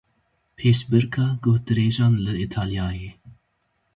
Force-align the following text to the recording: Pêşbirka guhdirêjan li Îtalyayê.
Pêşbirka 0.57 1.25
guhdirêjan 1.43 2.13
li 2.25 2.33
Îtalyayê. 2.45 3.11